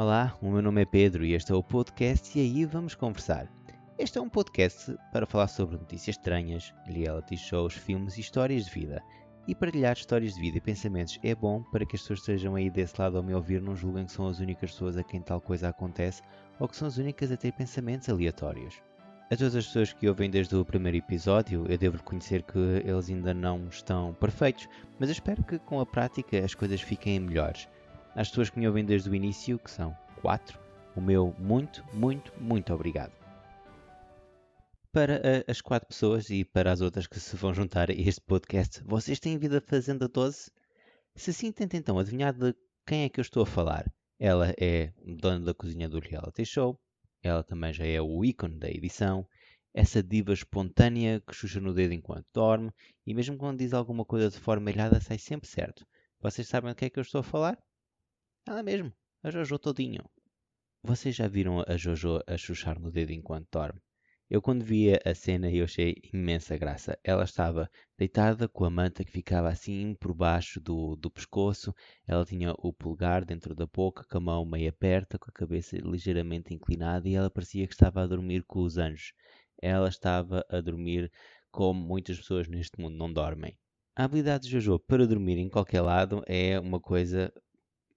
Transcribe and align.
Olá, 0.00 0.38
o 0.40 0.48
meu 0.48 0.62
nome 0.62 0.82
é 0.82 0.84
Pedro 0.84 1.24
e 1.24 1.34
este 1.34 1.50
é 1.50 1.54
o 1.56 1.60
podcast 1.60 2.38
E 2.38 2.40
aí 2.40 2.64
vamos 2.64 2.94
conversar. 2.94 3.48
Este 3.98 4.16
é 4.16 4.20
um 4.20 4.28
podcast 4.28 4.96
para 5.12 5.26
falar 5.26 5.48
sobre 5.48 5.76
notícias 5.76 6.16
estranhas, 6.16 6.72
reality 6.86 7.36
shows, 7.36 7.74
filmes 7.74 8.16
e 8.16 8.20
histórias 8.20 8.66
de 8.66 8.70
vida. 8.70 9.02
E 9.48 9.56
partilhar 9.56 9.96
histórias 9.96 10.34
de 10.34 10.40
vida 10.40 10.58
e 10.58 10.60
pensamentos 10.60 11.18
é 11.24 11.34
bom 11.34 11.64
para 11.72 11.84
que 11.84 11.96
as 11.96 12.02
pessoas 12.02 12.20
estejam 12.20 12.54
aí 12.54 12.70
desse 12.70 12.94
lado 12.96 13.16
ao 13.16 13.24
me 13.24 13.34
ouvir 13.34 13.60
não 13.60 13.74
julguem 13.74 14.06
que 14.06 14.12
são 14.12 14.28
as 14.28 14.38
únicas 14.38 14.70
pessoas 14.70 14.96
a 14.96 15.02
quem 15.02 15.20
tal 15.20 15.40
coisa 15.40 15.68
acontece 15.68 16.22
ou 16.60 16.68
que 16.68 16.76
são 16.76 16.86
as 16.86 16.96
únicas 16.96 17.32
a 17.32 17.36
ter 17.36 17.50
pensamentos 17.50 18.08
aleatórios. 18.08 18.80
A 19.32 19.36
todas 19.36 19.56
as 19.56 19.66
pessoas 19.66 19.92
que 19.92 20.08
ouvem 20.08 20.30
desde 20.30 20.54
o 20.54 20.64
primeiro 20.64 20.98
episódio, 20.98 21.66
eu 21.68 21.76
devo 21.76 21.96
reconhecer 21.96 22.44
que 22.44 22.56
eles 22.56 23.10
ainda 23.10 23.34
não 23.34 23.66
estão 23.66 24.14
perfeitos, 24.14 24.68
mas 24.96 25.08
eu 25.08 25.14
espero 25.14 25.42
que 25.42 25.58
com 25.58 25.80
a 25.80 25.86
prática 25.86 26.38
as 26.38 26.54
coisas 26.54 26.80
fiquem 26.80 27.18
melhores. 27.18 27.68
Às 28.14 28.28
pessoas 28.28 28.50
que 28.50 28.58
me 28.58 28.66
ouvem 28.66 28.84
desde 28.84 29.08
o 29.08 29.14
início, 29.14 29.58
que 29.58 29.70
são 29.70 29.96
quatro, 30.20 30.58
o 30.96 31.00
meu 31.00 31.34
muito, 31.38 31.84
muito, 31.92 32.32
muito 32.40 32.72
obrigado. 32.72 33.12
Para 34.90 35.16
uh, 35.16 35.50
as 35.50 35.60
quatro 35.60 35.88
pessoas 35.88 36.30
e 36.30 36.44
para 36.44 36.72
as 36.72 36.80
outras 36.80 37.06
que 37.06 37.20
se 37.20 37.36
vão 37.36 37.54
juntar 37.54 37.90
a 37.90 37.94
este 37.94 38.20
podcast, 38.20 38.82
vocês 38.84 39.20
têm 39.20 39.38
vida 39.38 39.60
Fazenda 39.60 40.08
12? 40.08 40.50
Se 41.14 41.32
sim, 41.32 41.52
tentem 41.52 41.78
então 41.78 41.98
adivinhar 41.98 42.32
de 42.32 42.54
quem 42.86 43.04
é 43.04 43.08
que 43.08 43.20
eu 43.20 43.22
estou 43.22 43.42
a 43.42 43.46
falar. 43.46 43.84
Ela 44.18 44.54
é 44.58 44.92
dona 45.04 45.44
da 45.44 45.54
cozinha 45.54 45.88
do 45.88 46.00
reality 46.00 46.44
show, 46.44 46.80
ela 47.22 47.42
também 47.42 47.72
já 47.72 47.86
é 47.86 48.00
o 48.00 48.24
ícone 48.24 48.58
da 48.58 48.68
edição, 48.68 49.26
essa 49.74 50.02
diva 50.02 50.32
espontânea 50.32 51.20
que 51.20 51.34
chucha 51.34 51.60
no 51.60 51.74
dedo 51.74 51.92
enquanto 51.94 52.26
dorme 52.32 52.72
e 53.06 53.14
mesmo 53.14 53.36
quando 53.36 53.58
diz 53.58 53.72
alguma 53.72 54.04
coisa 54.04 54.30
de 54.30 54.38
forma 54.38 54.70
ilhada 54.70 55.00
sai 55.00 55.18
sempre 55.18 55.48
certo. 55.48 55.86
Vocês 56.20 56.48
sabem 56.48 56.72
do 56.72 56.74
que 56.74 56.86
é 56.86 56.90
que 56.90 56.98
eu 56.98 57.02
estou 57.02 57.20
a 57.20 57.24
falar? 57.24 57.58
Ela 58.48 58.62
mesmo, 58.62 58.90
a 59.22 59.30
Jojo 59.30 59.58
todinho. 59.58 60.02
Vocês 60.82 61.14
já 61.14 61.28
viram 61.28 61.62
a 61.68 61.76
Jojo 61.76 62.18
a 62.26 62.34
chuchar 62.38 62.80
no 62.80 62.90
dedo 62.90 63.12
enquanto 63.12 63.46
dorme? 63.52 63.78
Eu 64.30 64.40
quando 64.40 64.64
via 64.64 64.98
a 65.04 65.14
cena 65.14 65.52
eu 65.52 65.64
achei 65.64 65.96
imensa 66.14 66.56
graça. 66.56 66.98
Ela 67.04 67.24
estava 67.24 67.70
deitada 67.98 68.48
com 68.48 68.64
a 68.64 68.70
manta 68.70 69.04
que 69.04 69.12
ficava 69.12 69.50
assim 69.50 69.94
por 70.00 70.14
baixo 70.14 70.62
do, 70.62 70.96
do 70.96 71.10
pescoço. 71.10 71.74
Ela 72.06 72.24
tinha 72.24 72.54
o 72.56 72.72
pulgar 72.72 73.22
dentro 73.22 73.54
da 73.54 73.66
boca, 73.66 74.02
com 74.10 74.16
a 74.16 74.20
mão 74.22 74.46
meio 74.46 74.72
aberta, 74.74 75.18
com 75.18 75.28
a 75.28 75.34
cabeça 75.34 75.76
ligeiramente 75.76 76.54
inclinada 76.54 77.06
e 77.06 77.16
ela 77.16 77.28
parecia 77.28 77.66
que 77.66 77.74
estava 77.74 78.02
a 78.02 78.06
dormir 78.06 78.44
com 78.44 78.60
os 78.62 78.78
anjos. 78.78 79.12
Ela 79.60 79.90
estava 79.90 80.42
a 80.48 80.58
dormir 80.62 81.12
como 81.50 81.78
muitas 81.78 82.16
pessoas 82.16 82.48
neste 82.48 82.80
mundo 82.80 82.96
não 82.96 83.12
dormem. 83.12 83.58
A 83.94 84.04
habilidade 84.04 84.44
de 84.44 84.52
Jojo 84.52 84.78
para 84.78 85.06
dormir 85.06 85.36
em 85.36 85.50
qualquer 85.50 85.82
lado 85.82 86.22
é 86.26 86.58
uma 86.58 86.80
coisa 86.80 87.30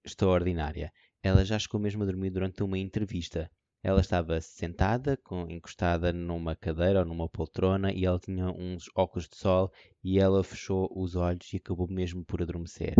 extraordinária. 0.04 0.92
Ela 1.22 1.44
já 1.44 1.58
chegou 1.58 1.80
mesmo 1.80 2.02
a 2.02 2.06
dormir 2.06 2.30
durante 2.30 2.62
uma 2.62 2.78
entrevista. 2.78 3.50
Ela 3.84 4.00
estava 4.00 4.40
sentada, 4.40 5.16
com, 5.16 5.50
encostada 5.50 6.12
numa 6.12 6.54
cadeira 6.54 7.00
ou 7.00 7.04
numa 7.04 7.28
poltrona, 7.28 7.92
e 7.92 8.04
ela 8.04 8.18
tinha 8.18 8.48
uns 8.50 8.84
óculos 8.94 9.28
de 9.28 9.36
sol 9.36 9.72
e 10.04 10.18
ela 10.20 10.44
fechou 10.44 10.88
os 10.94 11.16
olhos 11.16 11.52
e 11.52 11.56
acabou 11.56 11.88
mesmo 11.88 12.24
por 12.24 12.42
adormecer. 12.42 12.94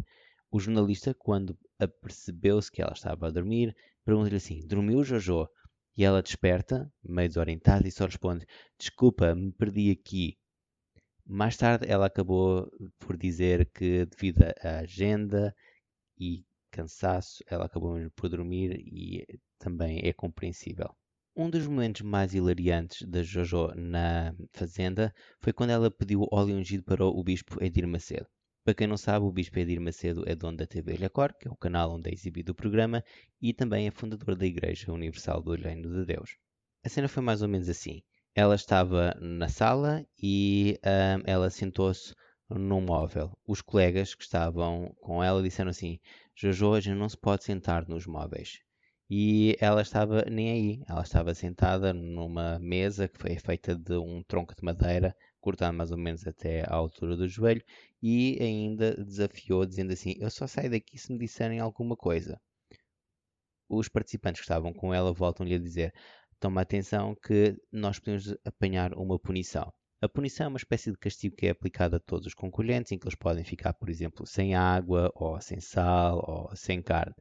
O 0.51 0.59
jornalista, 0.59 1.15
quando 1.15 1.57
apercebeu-se 1.79 2.71
que 2.71 2.83
ela 2.83 2.93
estava 2.93 3.29
a 3.29 3.31
dormir, 3.31 3.75
pergunta-lhe 4.05 4.37
assim: 4.37 4.67
Dormiu, 4.67 5.03
Jojo? 5.05 5.49
E 5.97 6.05
ela 6.05 6.23
desperta, 6.23 6.93
meio 7.03 7.29
desorientada, 7.29 7.87
e 7.87 7.91
só 7.93 8.07
responde: 8.07 8.45
Desculpa, 8.79 9.35
me 9.35 9.53
perdi 9.53 9.91
aqui. 9.91 10.37
Mais 11.25 11.57
tarde, 11.57 11.87
ela 11.89 12.07
acabou 12.07 12.69
por 12.99 13.17
dizer 13.17 13.71
que, 13.73 14.05
devido 14.07 14.43
à 14.63 14.81
agenda 14.81 15.55
e 16.19 16.45
cansaço, 16.73 17.45
ela 17.47 17.67
acabou 17.67 17.95
mesmo 17.95 18.11
por 18.17 18.29
dormir 18.29 18.73
e 18.73 19.25
também 19.59 20.01
é 20.03 20.13
compreensível. 20.13 20.89
Um 21.37 21.49
dos 21.49 21.67
momentos 21.67 22.03
mais 22.03 22.35
hilariantes 22.35 23.09
da 23.09 23.23
Jojo 23.23 23.69
na 23.75 24.35
Fazenda 24.53 25.15
foi 25.41 25.53
quando 25.53 25.71
ela 25.71 25.91
pediu 25.91 26.27
óleo 26.33 26.57
ungido 26.57 26.83
para 26.83 27.05
o 27.05 27.23
Bispo 27.23 27.63
Edir 27.63 27.87
Macedo. 27.87 28.27
Para 28.65 28.75
quem 28.75 28.87
não 28.87 28.97
sabe, 28.97 29.25
o 29.25 29.33
Bispo 29.33 29.59
Edir 29.59 29.81
Macedo 29.81 30.25
é 30.27 30.35
dono 30.35 30.57
da 30.57 30.67
TV 30.67 30.95
Ilhacor, 30.95 31.33
que 31.39 31.49
é 31.49 31.51
o 31.51 31.57
canal 31.57 31.95
onde 31.95 32.11
é 32.11 32.13
exibido 32.13 32.53
o 32.53 32.55
programa, 32.55 33.03
e 33.41 33.53
também 33.53 33.87
é 33.87 33.91
fundador 33.91 34.37
da 34.37 34.47
Igreja 34.47 34.93
Universal 34.93 35.43
do 35.43 35.55
Reino 35.55 35.91
de 35.91 36.05
Deus. 36.05 36.37
A 36.85 36.89
cena 36.89 37.09
foi 37.09 37.23
mais 37.23 37.43
ou 37.43 37.49
menos 37.49 37.69
assim. 37.69 38.03
Ela 38.35 38.55
estava 38.55 39.15
na 39.21 39.49
sala 39.49 40.07
e 40.23 40.79
um, 40.85 41.23
ela 41.25 41.51
sentou-se 41.51 42.15
num 42.49 42.81
móvel. 42.81 43.37
Os 43.47 43.61
colegas 43.63 44.15
que 44.15 44.23
estavam 44.23 44.95
com 45.01 45.23
ela 45.23 45.43
disseram 45.43 45.71
assim: 45.71 45.99
Jojo, 46.35 46.67
hoje 46.69 46.95
não 46.95 47.09
se 47.09 47.17
pode 47.17 47.45
sentar 47.45 47.87
nos 47.89 48.07
móveis. 48.07 48.61
E 49.09 49.57
ela 49.61 49.83
estava 49.83 50.25
nem 50.31 50.51
aí. 50.51 50.83
Ela 50.89 51.03
estava 51.03 51.35
sentada 51.35 51.93
numa 51.93 52.59
mesa 52.59 53.09
que 53.09 53.19
foi 53.19 53.39
feita 53.39 53.75
de 53.75 53.97
um 53.97 54.23
tronco 54.25 54.55
de 54.55 54.65
madeira, 54.65 55.15
cortado 55.41 55.77
mais 55.77 55.91
ou 55.91 55.99
menos 55.99 56.27
até 56.27 56.63
à 56.63 56.75
altura 56.75 57.17
do 57.17 57.29
joelho, 57.29 57.63
e 58.03 58.39
ainda 58.41 58.95
desafiou, 58.97 59.67
dizendo 59.67 59.93
assim: 59.93 60.15
Eu 60.19 60.31
só 60.31 60.47
saio 60.47 60.71
daqui 60.71 60.99
se 60.99 61.13
me 61.13 61.19
disserem 61.19 61.61
alguma 61.61 61.97
coisa. 61.97 62.41
Os 63.69 63.89
participantes 63.89 64.41
que 64.41 64.45
estavam 64.45 64.73
com 64.73 64.95
ela 64.95 65.13
voltam-lhe 65.13 65.55
a 65.55 65.59
dizer: 65.59 65.93
Toma 66.41 66.63
atenção 66.63 67.15
que 67.15 67.57
nós 67.71 67.99
podemos 67.99 68.35
apanhar 68.45 68.95
uma 68.95 69.19
punição. 69.19 69.73
A 70.03 70.09
punição 70.09 70.47
é 70.47 70.49
uma 70.49 70.57
espécie 70.57 70.91
de 70.91 70.99
castigo 70.99 71.37
que 71.37 71.47
é 71.47 71.51
aplicado 71.51 71.95
a 71.95 72.01
todos 72.01 72.27
os 72.27 72.35
concorrentes, 72.35 72.91
em 72.91 72.99
que 72.99 73.07
eles 73.07 73.15
podem 73.15 73.45
ficar, 73.45 73.73
por 73.73 73.89
exemplo, 73.89 74.27
sem 74.27 74.53
água, 74.53 75.13
ou 75.15 75.41
sem 75.41 75.61
sal, 75.61 76.25
ou 76.27 76.57
sem 76.57 76.83
carne. 76.83 77.15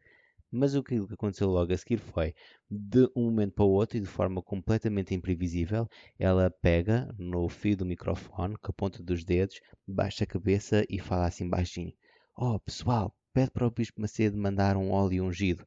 Mas 0.51 0.73
o 0.73 0.81
que 0.81 0.95
aconteceu 0.95 1.47
logo 1.47 1.71
a 1.71 1.77
seguir 1.77 1.97
foi, 1.99 2.33
de 2.67 3.07
um 3.15 3.25
momento 3.25 3.53
para 3.53 3.65
o 3.65 3.69
outro 3.69 3.97
e 3.97 4.01
de 4.01 4.07
forma 4.07 4.41
completamente 4.41 5.13
imprevisível, 5.13 5.87
ela 6.17 6.49
pega 6.49 7.07
no 7.19 7.47
fio 7.47 7.77
do 7.77 7.85
microfone, 7.85 8.57
com 8.57 8.71
a 8.71 8.73
ponta 8.73 9.03
dos 9.03 9.23
dedos, 9.23 9.61
baixa 9.87 10.23
a 10.23 10.27
cabeça 10.27 10.83
e 10.89 10.97
fala 10.97 11.27
assim 11.27 11.47
baixinho: 11.47 11.93
Oh, 12.35 12.59
pessoal, 12.59 13.15
pede 13.31 13.51
para 13.51 13.67
o 13.67 13.69
Bispo 13.69 14.01
Macedo 14.01 14.35
mandar 14.39 14.75
um 14.75 14.89
óleo 14.89 15.23
ungido 15.23 15.63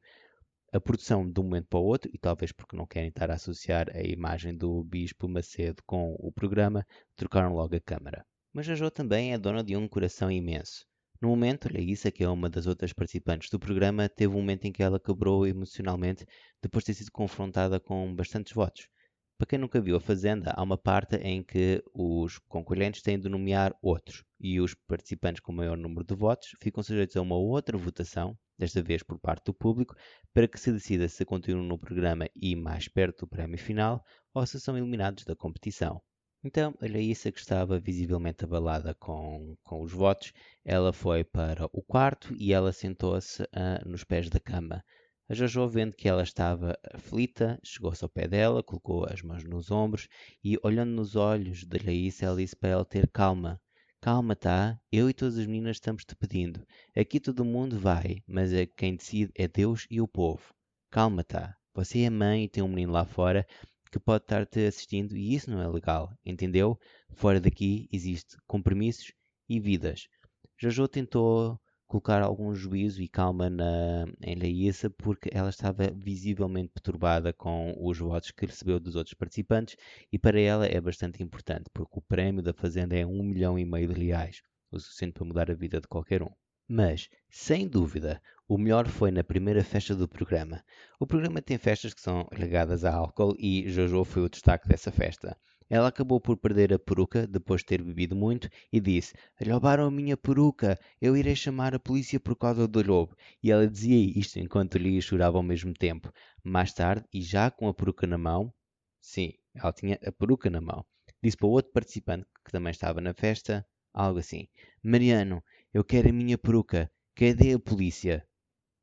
a 0.75 0.81
produção 0.81 1.25
de 1.31 1.39
um 1.39 1.43
momento 1.43 1.67
para 1.69 1.79
o 1.79 1.85
outro, 1.85 2.11
e 2.13 2.17
talvez 2.17 2.51
porque 2.51 2.75
não 2.75 2.85
querem 2.85 3.07
estar 3.07 3.31
a 3.31 3.35
associar 3.35 3.87
a 3.95 4.01
imagem 4.01 4.53
do 4.53 4.83
Bispo 4.83 5.25
Macedo 5.25 5.81
com 5.85 6.13
o 6.19 6.33
programa, 6.33 6.85
trocaram 7.15 7.53
logo 7.53 7.73
a 7.73 7.79
câmara. 7.79 8.25
Mas 8.51 8.67
a 8.67 8.75
Jo 8.75 8.91
também 8.91 9.31
é 9.31 9.37
dona 9.37 9.63
de 9.63 9.77
um 9.77 9.87
coração 9.87 10.29
imenso. 10.29 10.85
No 11.21 11.29
momento, 11.29 11.69
Raíssa, 11.69 12.11
que 12.11 12.25
é 12.25 12.29
uma 12.29 12.49
das 12.49 12.67
outras 12.67 12.91
participantes 12.91 13.49
do 13.49 13.57
programa, 13.57 14.09
teve 14.09 14.33
um 14.33 14.39
momento 14.39 14.65
em 14.65 14.73
que 14.73 14.83
ela 14.83 14.99
quebrou 14.99 15.47
emocionalmente 15.47 16.25
depois 16.61 16.83
de 16.83 16.87
ter 16.87 16.95
sido 16.95 17.11
confrontada 17.11 17.79
com 17.79 18.13
bastantes 18.13 18.51
votos. 18.51 18.89
Para 19.37 19.47
quem 19.47 19.59
nunca 19.59 19.79
viu 19.79 19.95
a 19.95 20.01
Fazenda, 20.01 20.51
há 20.57 20.61
uma 20.61 20.77
parte 20.77 21.15
em 21.15 21.41
que 21.41 21.81
os 21.93 22.37
concorrentes 22.49 23.01
têm 23.01 23.17
de 23.17 23.29
nomear 23.29 23.73
outros 23.81 24.25
e 24.41 24.59
os 24.59 24.75
participantes 24.87 25.39
com 25.39 25.53
maior 25.53 25.77
número 25.77 26.05
de 26.05 26.15
votos 26.15 26.49
ficam 26.61 26.83
sujeitos 26.83 27.15
a 27.15 27.21
uma 27.21 27.37
outra 27.37 27.77
votação 27.77 28.37
desta 28.57 28.81
vez 28.81 29.03
por 29.03 29.19
parte 29.19 29.45
do 29.45 29.53
público, 29.53 29.95
para 30.33 30.47
que 30.47 30.59
se 30.59 30.71
decida 30.71 31.07
se 31.07 31.25
continuam 31.25 31.65
no 31.65 31.77
programa 31.77 32.27
e 32.35 32.55
mais 32.55 32.87
perto 32.87 33.25
do 33.25 33.29
prémio 33.29 33.57
final 33.57 34.03
ou 34.33 34.45
se 34.45 34.59
são 34.59 34.77
eliminados 34.77 35.23
da 35.25 35.35
competição. 35.35 36.01
Então, 36.43 36.75
a 36.79 36.85
Laísa, 36.85 37.31
que 37.31 37.39
estava 37.39 37.79
visivelmente 37.79 38.43
abalada 38.43 38.93
com, 38.93 39.57
com 39.63 39.81
os 39.81 39.91
votos, 39.91 40.31
ela 40.63 40.93
foi 40.93 41.23
para 41.23 41.65
o 41.73 41.81
quarto 41.81 42.35
e 42.37 42.53
ela 42.53 42.71
sentou-se 42.71 43.41
uh, 43.41 43.89
nos 43.89 44.03
pés 44.03 44.29
da 44.29 44.39
cama. 44.39 44.83
A 45.27 45.33
Jojo, 45.33 45.67
vendo 45.67 45.95
que 45.95 46.07
ela 46.07 46.21
estava 46.21 46.77
aflita, 46.93 47.59
chegou-se 47.63 48.03
ao 48.03 48.09
pé 48.09 48.27
dela, 48.27 48.61
colocou 48.61 49.07
as 49.11 49.23
mãos 49.23 49.43
nos 49.43 49.71
ombros 49.71 50.07
e, 50.43 50.55
olhando 50.61 50.91
nos 50.91 51.15
olhos 51.15 51.65
de 51.65 51.79
Laísa, 51.79 52.27
ela 52.27 52.37
disse 52.37 52.55
para 52.55 52.69
ela 52.69 52.85
ter 52.85 53.09
calma, 53.09 53.59
Calma, 54.05 54.35
tá? 54.35 54.79
Eu 54.91 55.09
e 55.09 55.15
todas 55.15 55.35
as 55.35 55.47
meninas 55.47 55.77
estamos 55.77 56.05
te 56.05 56.15
pedindo. 56.15 56.63
Aqui 56.95 57.19
todo 57.19 57.43
mundo 57.43 57.79
vai, 57.79 58.21
mas 58.27 58.53
é 58.53 58.67
quem 58.67 58.95
decide 58.95 59.31
é 59.33 59.47
Deus 59.47 59.87
e 59.89 59.99
o 59.99 60.07
povo. 60.07 60.53
Calma, 60.91 61.23
tá? 61.23 61.57
Você 61.73 62.01
é 62.01 62.09
mãe 62.11 62.43
e 62.43 62.47
tem 62.47 62.61
um 62.61 62.67
menino 62.67 62.91
lá 62.91 63.03
fora 63.03 63.47
que 63.91 63.99
pode 63.99 64.25
estar-te 64.25 64.59
assistindo 64.67 65.17
e 65.17 65.33
isso 65.33 65.49
não 65.49 65.59
é 65.59 65.67
legal, 65.67 66.13
entendeu? 66.23 66.77
Fora 67.15 67.41
daqui 67.41 67.89
existe 67.91 68.37
compromissos 68.45 69.11
e 69.49 69.59
vidas. 69.59 70.07
Jojo 70.55 70.87
tentou 70.87 71.59
colocar 71.87 72.21
algum 72.21 72.53
juízo 72.53 73.01
e 73.01 73.07
calma 73.07 73.49
na, 73.49 74.05
em 74.21 74.35
Laísa 74.35 74.89
porque 74.89 75.29
ela 75.31 75.49
estava 75.49 75.91
visivelmente 75.91 76.69
perturbada 76.73 77.31
com 77.31 77.75
os 77.79 77.97
votos 77.97 78.31
que 78.31 78.45
recebeu 78.45 78.79
dos 78.79 78.95
outros 78.95 79.13
participantes 79.13 79.77
e 80.11 80.17
para 80.17 80.39
ela 80.39 80.65
é 80.65 80.79
bastante 80.81 81.21
importante 81.21 81.69
porque 81.73 81.99
o 81.99 82.01
prémio 82.01 82.41
da 82.41 82.53
Fazenda 82.53 82.95
é 82.95 83.05
um 83.05 83.23
milhão 83.23 83.57
e 83.57 83.65
meio 83.65 83.93
de 83.93 84.05
reais, 84.05 84.41
o 84.71 84.79
suficiente 84.79 85.13
para 85.13 85.25
mudar 85.25 85.51
a 85.51 85.55
vida 85.55 85.79
de 85.79 85.87
qualquer 85.87 86.23
um. 86.23 86.31
Mas, 86.67 87.09
sem 87.29 87.67
dúvida, 87.67 88.19
o 88.47 88.57
melhor 88.57 88.87
foi 88.87 89.11
na 89.11 89.23
primeira 89.23 89.63
festa 89.63 89.95
do 89.95 90.07
programa. 90.07 90.63
O 90.99 91.05
programa 91.05 91.39
tem 91.39 91.59
festas 91.59 91.93
que 91.93 92.01
são 92.01 92.27
ligadas 92.31 92.83
a 92.83 92.93
álcool 92.93 93.35
e 93.37 93.69
Jojo 93.69 94.03
foi 94.03 94.23
o 94.23 94.29
destaque 94.29 94.67
dessa 94.67 94.91
festa. 94.91 95.37
Ela 95.69 95.87
acabou 95.87 96.19
por 96.19 96.37
perder 96.37 96.73
a 96.73 96.79
peruca 96.79 97.25
depois 97.27 97.61
de 97.61 97.65
ter 97.67 97.81
bebido 97.83 98.15
muito 98.15 98.49
e 98.71 98.79
disse: 98.79 99.13
Roubaram 99.43 99.85
a 99.85 99.91
minha 99.91 100.15
peruca, 100.17 100.79
eu 101.01 101.15
irei 101.17 101.35
chamar 101.35 101.73
a 101.75 101.79
polícia 101.79 102.19
por 102.19 102.35
causa 102.35 102.67
do 102.67 102.81
lobo. 102.85 103.15
E 103.41 103.51
ela 103.51 103.67
dizia 103.67 104.19
isto 104.19 104.39
enquanto 104.39 104.77
Lia 104.77 105.01
chorava 105.01 105.37
ao 105.37 105.43
mesmo 105.43 105.73
tempo. 105.73 106.11
Mais 106.43 106.73
tarde, 106.73 107.05
e 107.13 107.21
já 107.21 107.49
com 107.49 107.67
a 107.67 107.73
peruca 107.73 108.05
na 108.07 108.17
mão, 108.17 108.53
sim, 109.01 109.33
ela 109.53 109.73
tinha 109.73 109.99
a 110.05 110.11
peruca 110.11 110.49
na 110.49 110.61
mão, 110.61 110.85
disse 111.23 111.37
para 111.37 111.47
o 111.47 111.51
outro 111.51 111.71
participante 111.71 112.25
que 112.43 112.51
também 112.51 112.71
estava 112.71 113.01
na 113.01 113.13
festa 113.13 113.65
algo 113.93 114.19
assim: 114.19 114.47
Mariano, 114.83 115.43
eu 115.73 115.83
quero 115.83 116.09
a 116.09 116.13
minha 116.13 116.37
peruca, 116.37 116.91
cadê 117.15 117.53
a 117.53 117.59
polícia? 117.59 118.27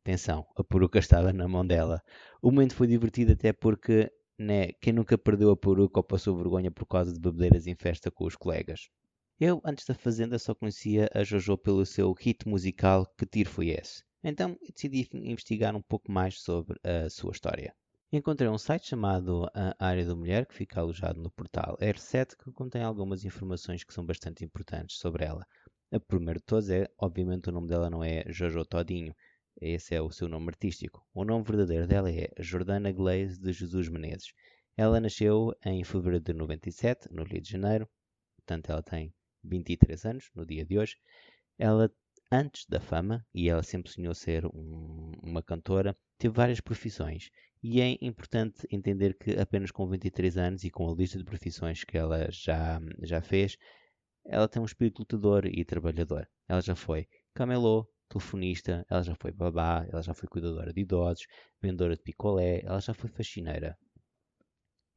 Atenção, 0.04 0.46
a 0.56 0.64
peruca 0.64 0.98
estava 0.98 1.32
na 1.32 1.46
mão 1.46 1.64
dela. 1.64 2.02
O 2.40 2.50
momento 2.50 2.74
foi 2.74 2.88
divertido 2.88 3.32
até 3.32 3.52
porque, 3.52 4.10
né, 4.42 4.72
quem 4.80 4.92
nunca 4.92 5.16
perdeu 5.16 5.50
a 5.50 5.56
peruca 5.56 6.00
ou 6.00 6.04
passou 6.04 6.36
vergonha 6.36 6.70
por 6.70 6.86
causa 6.86 7.12
de 7.12 7.20
bebedeiras 7.20 7.66
em 7.66 7.74
festa 7.74 8.10
com 8.10 8.24
os 8.24 8.36
colegas? 8.36 8.88
Eu, 9.40 9.60
antes 9.64 9.86
da 9.86 9.94
Fazenda, 9.94 10.38
só 10.38 10.54
conhecia 10.54 11.08
a 11.14 11.24
Jojo 11.24 11.56
pelo 11.56 11.86
seu 11.86 12.12
hit 12.12 12.46
musical 12.46 13.06
Que 13.16 13.26
Tiro 13.26 13.50
Foi 13.50 13.70
Esse? 13.70 14.04
Então 14.22 14.56
decidi 14.62 15.08
investigar 15.14 15.74
um 15.74 15.82
pouco 15.82 16.12
mais 16.12 16.40
sobre 16.40 16.78
a 16.84 17.08
sua 17.10 17.32
história. 17.32 17.74
Encontrei 18.12 18.48
um 18.48 18.58
site 18.58 18.88
chamado 18.88 19.48
A 19.54 19.74
Área 19.78 20.04
da 20.04 20.14
Mulher, 20.14 20.46
que 20.46 20.54
fica 20.54 20.80
alojado 20.80 21.20
no 21.20 21.30
portal 21.30 21.76
R7, 21.80 22.36
que 22.36 22.52
contém 22.52 22.82
algumas 22.82 23.24
informações 23.24 23.82
que 23.82 23.94
são 23.94 24.04
bastante 24.04 24.44
importantes 24.44 24.98
sobre 24.98 25.24
ela. 25.24 25.46
A 25.90 25.98
primeira 25.98 26.38
de 26.38 26.44
todas 26.44 26.68
é, 26.68 26.86
obviamente, 26.98 27.48
o 27.48 27.52
nome 27.52 27.68
dela 27.68 27.88
não 27.90 28.04
é 28.04 28.24
Jojo 28.28 28.64
Todinho, 28.64 29.14
esse 29.62 29.94
é 29.94 30.02
o 30.02 30.10
seu 30.10 30.28
nome 30.28 30.48
artístico. 30.48 31.06
O 31.14 31.24
nome 31.24 31.44
verdadeiro 31.44 31.86
dela 31.86 32.10
é 32.10 32.28
Jordana 32.40 32.90
Glaze 32.90 33.40
de 33.40 33.52
Jesus 33.52 33.88
Menezes. 33.88 34.34
Ela 34.76 34.98
nasceu 34.98 35.54
em 35.64 35.84
fevereiro 35.84 36.24
de 36.24 36.32
97, 36.32 37.06
no 37.12 37.22
Rio 37.22 37.40
de 37.40 37.48
Janeiro. 37.48 37.88
Portanto, 38.36 38.70
ela 38.70 38.82
tem 38.82 39.14
23 39.44 40.04
anos 40.04 40.30
no 40.34 40.44
dia 40.44 40.64
de 40.64 40.76
hoje. 40.76 40.96
Ela, 41.56 41.88
antes 42.32 42.66
da 42.66 42.80
fama, 42.80 43.24
e 43.32 43.48
ela 43.48 43.62
sempre 43.62 43.92
sonhou 43.92 44.12
ser 44.14 44.44
um, 44.46 45.12
uma 45.22 45.44
cantora, 45.44 45.96
teve 46.18 46.34
várias 46.34 46.60
profissões. 46.60 47.30
E 47.62 47.80
é 47.80 47.96
importante 48.00 48.66
entender 48.68 49.16
que 49.16 49.38
apenas 49.38 49.70
com 49.70 49.88
23 49.88 50.38
anos 50.38 50.64
e 50.64 50.70
com 50.70 50.90
a 50.90 50.94
lista 50.94 51.18
de 51.18 51.24
profissões 51.24 51.84
que 51.84 51.96
ela 51.96 52.28
já, 52.32 52.80
já 53.02 53.22
fez, 53.22 53.56
ela 54.24 54.48
tem 54.48 54.60
um 54.60 54.66
espírito 54.66 55.02
lutador 55.02 55.46
e 55.46 55.64
trabalhador. 55.64 56.28
Ela 56.48 56.60
já 56.60 56.74
foi 56.74 57.06
camelô, 57.32 57.88
telefonista, 58.12 58.84
ela 58.90 59.02
já 59.02 59.14
foi 59.14 59.32
babá, 59.32 59.86
ela 59.90 60.02
já 60.02 60.12
foi 60.12 60.28
cuidadora 60.28 60.72
de 60.72 60.80
idosos, 60.80 61.26
vendedora 61.60 61.96
de 61.96 62.02
picolé, 62.02 62.60
ela 62.62 62.80
já 62.80 62.92
foi 62.92 63.08
faxineira. 63.08 63.76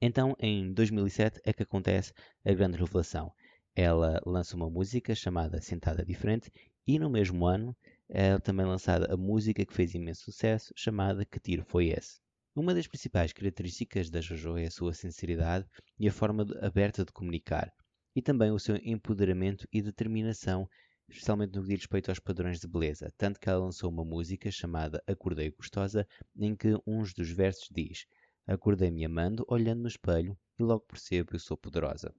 Então, 0.01 0.35
em 0.39 0.73
2007 0.73 1.39
é 1.45 1.53
que 1.53 1.63
acontece 1.63 2.13
a 2.45 2.53
grande 2.53 2.77
revelação. 2.77 3.31
Ela 3.73 4.21
lança 4.25 4.56
uma 4.56 4.69
música 4.69 5.15
chamada 5.15 5.62
Sentada 5.62 6.06
Diferente 6.06 6.51
e 6.85 7.00
no 7.00 7.09
mesmo 7.09 7.45
ano 7.45 7.75
é 8.09 8.38
também 8.39 8.65
lançada 8.65 9.12
a 9.12 9.17
música 9.17 9.65
que 9.65 9.73
fez 9.73 9.95
imenso 9.95 10.23
sucesso 10.25 10.73
chamada 10.75 11.25
Que 11.25 11.39
Tiro 11.39 11.63
Foi 11.63 11.88
Esse? 11.88 12.19
Uma 12.56 12.73
das 12.73 12.88
principais 12.88 13.33
características 13.33 14.09
da 14.09 14.21
JoJo 14.21 14.57
é 14.57 14.65
a 14.67 14.71
sua 14.71 14.94
sinceridade 14.94 15.65
e 16.00 16.07
a 16.07 16.12
forma 16.12 16.45
aberta 16.62 17.03
de 17.03 17.12
comunicar, 17.12 17.69
e 18.15 18.21
também 18.21 18.51
o 18.51 18.59
seu 18.59 18.77
empoderamento 18.77 19.67
e 19.73 19.81
determinação 19.81 20.67
especialmente 21.09 21.55
no 21.55 21.61
que 21.61 21.69
diz 21.69 21.79
respeito 21.79 22.09
aos 22.09 22.19
padrões 22.19 22.59
de 22.59 22.67
beleza, 22.67 23.13
tanto 23.17 23.39
que 23.39 23.49
ela 23.49 23.63
lançou 23.63 23.89
uma 23.89 24.03
música 24.03 24.49
chamada 24.51 25.03
Acordei 25.07 25.51
Gostosa, 25.51 26.07
em 26.37 26.55
que 26.55 26.75
um 26.85 27.01
dos 27.03 27.29
versos 27.29 27.69
diz 27.71 28.05
Acordei-me 28.47 29.03
amando, 29.03 29.43
olhando 29.47 29.81
no 29.81 29.87
espelho, 29.87 30.37
e 30.59 30.63
logo 30.63 30.85
percebo 30.85 31.31
que 31.31 31.39
sou 31.39 31.57
poderosa. 31.57 32.13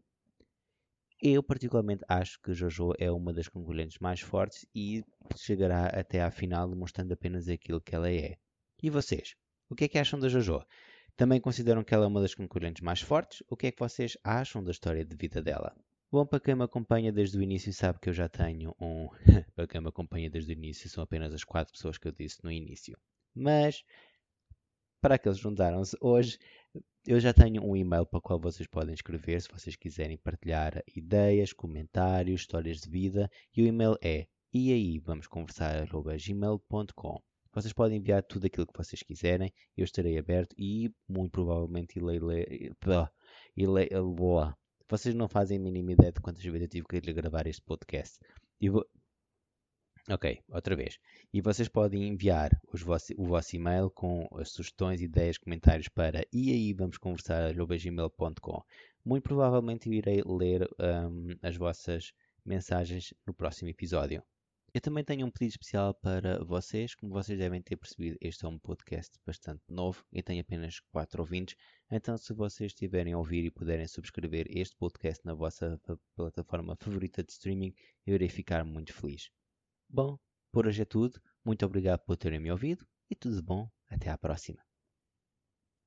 Eu 1.22 1.42
particularmente 1.42 2.04
acho 2.08 2.38
que 2.42 2.52
Jojo 2.52 2.92
é 2.98 3.10
uma 3.10 3.32
das 3.32 3.48
concorrentes 3.48 3.98
mais 4.00 4.20
fortes 4.20 4.66
e 4.74 5.02
chegará 5.36 5.86
até 5.86 6.20
à 6.22 6.30
final 6.30 6.68
demonstrando 6.68 7.14
apenas 7.14 7.48
aquilo 7.48 7.80
que 7.80 7.94
ela 7.94 8.10
é. 8.10 8.36
E 8.82 8.90
vocês? 8.90 9.34
O 9.70 9.74
que 9.74 9.84
é 9.84 9.88
que 9.88 9.98
acham 9.98 10.18
da 10.18 10.28
Jojo? 10.28 10.62
Também 11.16 11.40
consideram 11.40 11.82
que 11.82 11.94
ela 11.94 12.04
é 12.04 12.08
uma 12.08 12.20
das 12.20 12.34
concorrentes 12.34 12.82
mais 12.82 13.00
fortes? 13.00 13.42
O 13.48 13.56
que 13.56 13.68
é 13.68 13.72
que 13.72 13.80
vocês 13.80 14.18
acham 14.22 14.62
da 14.62 14.70
história 14.70 15.04
de 15.04 15.16
vida 15.16 15.40
dela? 15.40 15.74
Bom, 16.11 16.25
para 16.25 16.38
quem 16.38 16.55
me 16.55 16.62
acompanha 16.62 17.12
desde 17.12 17.37
o 17.37 17.43
início 17.43 17.73
sabe 17.73 17.99
que 17.99 18.08
eu 18.08 18.14
já 18.14 18.29
tenho 18.29 18.75
um. 18.81 19.08
para 19.56 19.67
quem 19.67 19.81
me 19.81 19.88
acompanha 19.88 20.31
desde 20.31 20.53
o 20.53 20.55
início, 20.55 20.88
são 20.88 21.03
apenas 21.03 21.35
as 21.35 21.43
quatro 21.43 21.73
pessoas 21.73 21.99
que 21.99 22.06
eu 22.06 22.12
disse 22.12 22.43
no 22.44 22.50
início. 22.50 22.97
Mas, 23.35 23.85
para 25.00 25.17
aqueles 25.17 25.38
que 25.38 25.43
juntaram-se 25.43 25.97
hoje, 26.00 26.38
eu 27.06 27.19
já 27.19 27.32
tenho 27.32 27.62
um 27.64 27.76
e-mail 27.76 28.06
para 28.06 28.19
o 28.19 28.23
qual 28.23 28.38
vocês 28.38 28.69
podem 28.69 28.94
escrever 28.94 29.41
se 29.43 29.49
vocês 29.50 29.75
quiserem 29.75 30.17
partilhar 30.17 30.82
ideias, 30.94 31.53
comentários, 31.53 32.43
histórias 32.43 32.81
de 32.81 32.88
vida. 32.88 33.29
E 33.55 33.62
o 33.62 33.67
e-mail 33.67 33.97
é 34.00 34.26
e 34.53 34.73
aí 34.73 34.99
vamos 35.00 35.26
conversar 35.26 35.87
gmail.com. 35.87 37.23
Vocês 37.53 37.73
podem 37.73 37.99
enviar 37.99 38.23
tudo 38.23 38.47
aquilo 38.47 38.67
que 38.67 38.79
vocês 38.79 39.03
quiserem, 39.03 39.53
eu 39.76 39.85
estarei 39.85 40.17
aberto 40.19 40.55
e 40.56 40.91
muito 41.08 41.32
provavelmente 41.32 41.99
irei 41.99 42.20
ler. 42.20 42.76
Irei, 43.56 43.88
vocês 44.88 45.14
não 45.14 45.28
fazem 45.28 45.58
a 45.58 45.60
mínima 45.60 45.92
ideia 45.92 46.12
de 46.12 46.20
quantas 46.20 46.42
vezes 46.42 46.62
eu 46.62 46.68
tive 46.68 46.86
que 46.86 47.12
gravar 47.12 47.46
este 47.46 47.62
podcast. 47.62 48.18
E 48.60 48.68
vou... 48.68 48.86
Ok, 50.08 50.40
outra 50.48 50.76
vez. 50.76 50.98
E 51.32 51.40
vocês 51.40 51.68
podem 51.68 52.06
enviar 52.06 52.50
o 52.72 53.26
vosso 53.26 53.56
e-mail 53.56 53.90
com 53.90 54.28
sugestões, 54.44 55.02
ideias, 55.02 55.36
comentários 55.36 55.88
para 55.88 56.24
e 56.32 56.52
aí 56.52 56.72
vamos 56.72 56.96
conversar 56.96 57.52
gmail.com. 57.52 58.62
Muito 59.04 59.24
provavelmente 59.24 59.90
irei 59.90 60.22
ler 60.24 60.68
um, 60.78 61.36
as 61.42 61.56
vossas 61.56 62.12
mensagens 62.44 63.12
no 63.26 63.34
próximo 63.34 63.68
episódio. 63.68 64.22
Eu 64.76 64.81
também 64.82 65.02
tenho 65.02 65.26
um 65.26 65.31
pedido 65.31 65.52
especial 65.52 65.94
para 65.94 66.44
vocês. 66.44 66.94
Como 66.94 67.11
vocês 67.11 67.38
devem 67.38 67.62
ter 67.62 67.78
percebido, 67.78 68.19
este 68.20 68.44
é 68.44 68.49
um 68.49 68.58
podcast 68.58 69.19
bastante 69.25 69.62
novo 69.70 70.05
e 70.12 70.23
tem 70.23 70.38
apenas 70.38 70.81
4 70.93 71.23
ouvintes. 71.23 71.56
Então, 71.90 72.14
se 72.19 72.34
vocês 72.34 72.73
estiverem 72.73 73.14
a 73.14 73.19
ouvir 73.19 73.46
e 73.46 73.50
puderem 73.50 73.88
subscrever 73.88 74.46
este 74.50 74.76
podcast 74.76 75.25
na 75.25 75.32
vossa 75.32 75.81
plataforma 76.14 76.76
favorita 76.78 77.25
de 77.25 77.32
streaming, 77.32 77.75
eu 78.06 78.17
irei 78.17 78.28
ficar 78.28 78.67
muito 78.67 78.93
feliz. 78.93 79.31
Bom, 79.88 80.19
por 80.52 80.67
hoje 80.67 80.82
é 80.82 80.84
tudo. 80.84 81.19
Muito 81.43 81.64
obrigado 81.64 82.00
por 82.00 82.19
terem 82.19 82.38
me 82.38 82.52
ouvido 82.52 82.87
e 83.11 83.14
tudo 83.14 83.43
bom. 83.43 83.70
Até 83.88 84.11
à 84.11 84.19
próxima. 84.19 84.65